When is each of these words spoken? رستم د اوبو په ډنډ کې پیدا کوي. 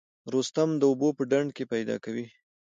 رستم 0.33 0.69
د 0.77 0.81
اوبو 0.89 1.09
په 1.17 1.23
ډنډ 1.31 1.49
کې 1.57 1.63
پیدا 1.73 1.95
کوي. 2.03 2.25